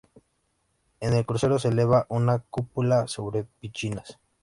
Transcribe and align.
En 0.99 1.13
el 1.13 1.27
crucero 1.27 1.59
se 1.59 1.67
eleva 1.67 2.07
una 2.09 2.39
cúpula 2.39 3.05
sobre 3.05 3.43
pechinas. 3.43 4.17